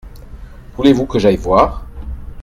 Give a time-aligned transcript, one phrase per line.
[0.77, 1.85] Voulez-vous que j’aille voir?